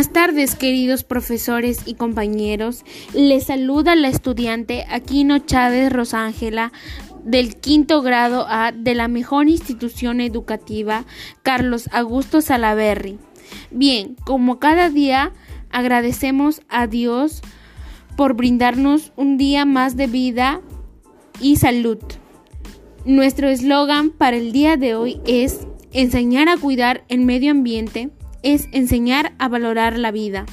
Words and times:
Buenas 0.00 0.14
tardes, 0.14 0.54
queridos 0.54 1.04
profesores 1.04 1.82
y 1.84 1.92
compañeros. 1.92 2.86
Les 3.12 3.44
saluda 3.44 3.94
la 3.96 4.08
estudiante 4.08 4.86
Aquino 4.88 5.40
Chávez 5.40 5.92
Rosángela 5.92 6.72
del 7.22 7.56
quinto 7.56 8.00
grado 8.00 8.46
A 8.48 8.72
de 8.72 8.94
la 8.94 9.08
mejor 9.08 9.50
institución 9.50 10.22
educativa 10.22 11.04
Carlos 11.42 11.90
Augusto 11.92 12.40
Salaverri. 12.40 13.18
Bien, 13.70 14.16
como 14.24 14.58
cada 14.58 14.88
día 14.88 15.34
agradecemos 15.68 16.62
a 16.70 16.86
Dios 16.86 17.42
por 18.16 18.32
brindarnos 18.32 19.12
un 19.16 19.36
día 19.36 19.66
más 19.66 19.98
de 19.98 20.06
vida 20.06 20.62
y 21.42 21.56
salud. 21.56 21.98
Nuestro 23.04 23.48
eslogan 23.48 24.08
para 24.08 24.38
el 24.38 24.52
día 24.52 24.78
de 24.78 24.94
hoy 24.94 25.20
es 25.26 25.66
enseñar 25.92 26.48
a 26.48 26.56
cuidar 26.56 27.04
el 27.08 27.20
medio 27.20 27.50
ambiente 27.50 28.08
es 28.42 28.68
enseñar 28.72 29.32
a 29.38 29.48
valorar 29.48 29.98
la 29.98 30.10
vida. 30.10 30.46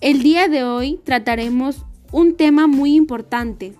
El 0.00 0.22
día 0.22 0.48
de 0.48 0.64
hoy 0.64 1.00
trataremos 1.04 1.84
un 2.12 2.36
tema 2.36 2.66
muy 2.66 2.94
importante. 2.94 3.74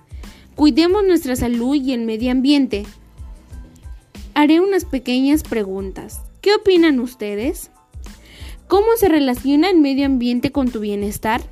Cuidemos 0.55 1.05
nuestra 1.05 1.37
salud 1.37 1.75
y 1.75 1.93
el 1.93 2.05
medio 2.05 2.31
ambiente. 2.31 2.85
Haré 4.35 4.61
unas 4.61 4.85
pequeñas 4.85 5.43
preguntas. 5.43 6.21
¿Qué 6.41 6.55
opinan 6.55 7.01
ustedes? 7.01 7.71
¿Cómo 8.69 8.87
se 8.97 9.09
relaciona 9.09 9.71
el 9.71 9.79
medio 9.79 10.07
ambiente 10.07 10.51
con 10.51 10.71
tu 10.71 10.81
bienestar? 10.81 11.43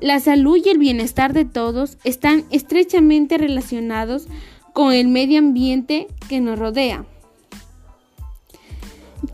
La 0.00 0.20
salud 0.20 0.60
y 0.62 0.68
el 0.68 0.78
bienestar 0.78 1.32
de 1.32 1.44
todos 1.44 1.96
están 2.04 2.44
estrechamente 2.50 3.38
relacionados 3.38 4.28
con 4.74 4.92
el 4.92 5.08
medio 5.08 5.38
ambiente 5.38 6.06
que 6.28 6.40
nos 6.40 6.58
rodea. 6.58 7.06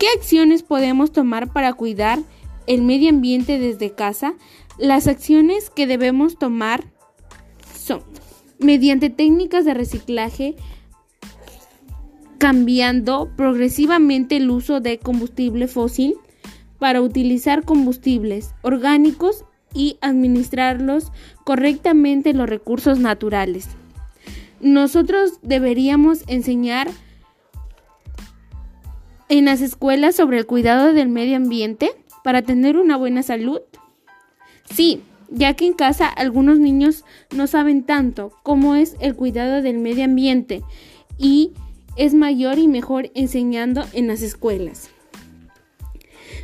¿Qué 0.03 0.09
acciones 0.19 0.65
podemos 0.65 1.13
tomar 1.13 1.53
para 1.53 1.75
cuidar 1.75 2.19
el 2.67 2.83
medio 2.83 3.09
ambiente 3.09 3.61
desde 3.61 3.93
casa? 3.93 4.35
Las 4.77 5.07
acciones 5.07 5.71
que 5.71 5.87
debemos 5.87 6.41
tomar 6.41 6.83
son 7.79 8.03
mediante 8.59 9.11
técnicas 9.11 9.65
de 9.65 9.75
reciclaje, 9.75 10.57
cambiando 12.39 13.31
progresivamente 13.37 14.39
el 14.39 14.51
uso 14.51 14.81
de 14.81 14.99
combustible 14.99 15.69
fósil 15.69 16.17
para 16.81 17.01
utilizar 17.01 17.65
combustibles 17.65 18.57
orgánicos 18.63 19.45
y 19.73 19.99
administrarlos 20.01 21.13
correctamente 21.45 22.35
los 22.35 22.49
recursos 22.49 22.99
naturales. 22.99 23.69
Nosotros 24.61 25.39
deberíamos 25.43 26.25
enseñar 26.27 26.91
en 29.33 29.47
las 29.47 29.63
escuelas 29.63 30.15
sobre 30.15 30.37
el 30.37 30.45
cuidado 30.45 30.93
del 30.93 31.09
medio 31.09 31.37
ambiente 31.37 31.91
para 32.23 32.43
tener 32.43 32.77
una 32.77 32.99
buena 32.99 33.23
salud? 33.23 33.63
Sí, 34.71 35.01
ya 35.31 35.55
que 35.55 35.65
en 35.65 35.73
casa 35.73 36.07
algunos 36.07 36.59
niños 36.59 37.07
no 37.35 37.47
saben 37.47 37.85
tanto 37.85 38.35
cómo 38.43 38.75
es 38.75 38.95
el 39.01 39.17
cuidado 39.17 39.63
del 39.63 39.79
medio 39.79 40.05
ambiente 40.05 40.63
y 41.17 41.53
es 41.97 42.13
mayor 42.13 42.59
y 42.59 42.69
mejor 42.69 43.11
enseñando 43.15 43.87
en 43.95 44.07
las 44.07 44.21
escuelas. 44.21 44.91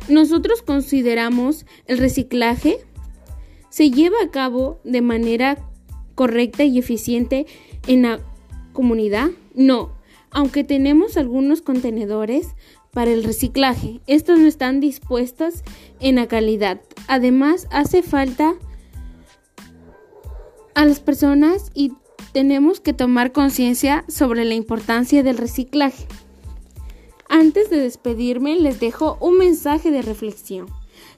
Nosotros 0.07 0.63
consideramos 0.63 1.67
el 1.85 1.99
reciclaje 1.99 2.79
se 3.69 3.91
lleva 3.91 4.17
a 4.23 4.31
cabo 4.31 4.79
de 4.83 5.01
manera 5.01 5.59
correcta 6.15 6.63
y 6.63 6.79
eficiente 6.79 7.45
en 7.85 8.01
la 8.01 8.19
comunidad? 8.73 9.29
No, 9.53 9.98
aunque 10.31 10.63
tenemos 10.63 11.17
algunos 11.17 11.61
contenedores 11.61 12.55
para 12.91 13.11
el 13.11 13.23
reciclaje, 13.23 14.01
estos 14.07 14.39
no 14.39 14.47
están 14.47 14.79
dispuestos 14.79 15.63
en 15.99 16.15
la 16.15 16.27
calidad. 16.27 16.81
Además, 17.07 17.67
hace 17.71 18.01
falta 18.03 18.55
a 20.75 20.85
las 20.85 20.99
personas 20.99 21.71
y 21.73 21.93
tenemos 22.31 22.79
que 22.79 22.93
tomar 22.93 23.31
conciencia 23.31 24.05
sobre 24.07 24.45
la 24.45 24.55
importancia 24.55 25.23
del 25.23 25.37
reciclaje. 25.37 26.07
Antes 27.27 27.69
de 27.69 27.77
despedirme, 27.77 28.55
les 28.59 28.79
dejo 28.79 29.17
un 29.19 29.37
mensaje 29.37 29.91
de 29.91 30.01
reflexión. 30.01 30.67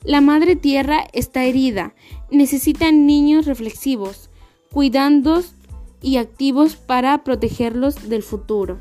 La 0.03 0.19
madre 0.19 0.55
tierra 0.55 1.05
está 1.13 1.45
herida, 1.45 1.93
necesita 2.31 2.91
niños 2.91 3.45
reflexivos, 3.45 4.29
cuidandos 4.71 5.53
y 6.01 6.17
activos 6.17 6.75
para 6.75 7.23
protegerlos 7.23 8.09
del 8.09 8.23
futuro 8.23 8.77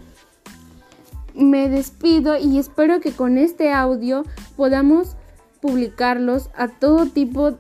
me 1.41 1.69
despido 1.69 2.37
y 2.39 2.59
espero 2.59 3.01
que 3.01 3.13
con 3.13 3.39
este 3.39 3.73
audio 3.73 4.25
podamos 4.57 5.17
publicarlos 5.61 6.51
a 6.55 6.69
todo 6.69 7.07
tipo 7.07 7.59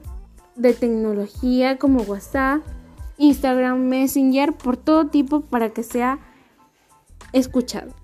de 0.57 0.75
tecnología 0.75 1.79
como 1.79 2.03
WhatsApp, 2.03 2.63
Instagram, 3.19 3.79
Messenger, 3.79 4.53
por 4.53 4.77
todo 4.77 5.09
tipo 5.09 5.43
para 5.43 5.71
que 5.71 5.83
sea 5.83 6.19
escuchado. 7.33 7.95